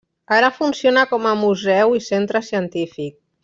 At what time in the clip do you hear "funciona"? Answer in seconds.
0.53-1.03